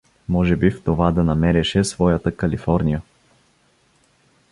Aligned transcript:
Може 0.27 0.55
би 0.55 0.69
в 0.71 0.81
това 0.83 1.11
да 1.11 1.23
намереше 1.23 1.83
своята 1.83 2.35
Калифорния. 2.37 3.01